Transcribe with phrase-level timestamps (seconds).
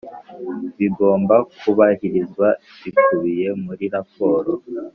[0.77, 2.47] Ibigomba kubahirizwa
[2.83, 4.51] bikubiye muri raporo